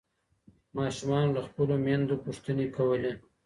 ماشومانو 0.77 1.33
له 1.35 1.41
خپلو 1.47 1.75
میندو 1.85 2.21
پوښتني 2.25 2.65
کولي. 2.75 3.13